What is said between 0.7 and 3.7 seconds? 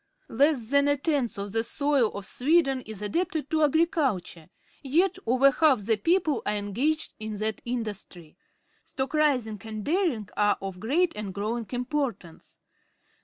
than a tenth of the soil of Sweden is adapted to